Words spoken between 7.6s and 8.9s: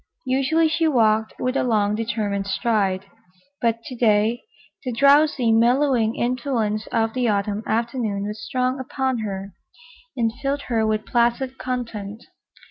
afternoon was strong